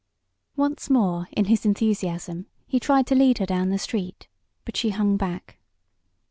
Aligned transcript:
Once 0.55 0.89
more, 0.89 1.27
in 1.33 1.45
his 1.45 1.63
enthusiasm, 1.63 2.47
he 2.65 2.79
tried 2.79 3.05
to 3.05 3.13
lead 3.13 3.37
her 3.37 3.45
down 3.45 3.69
the 3.69 3.77
street. 3.77 4.27
But 4.65 4.75
she 4.75 4.89
hung 4.89 5.15
back. 5.15 5.59